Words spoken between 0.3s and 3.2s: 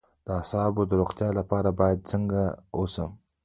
اعصابو د روغتیا لپاره باید څنګه اوسم؟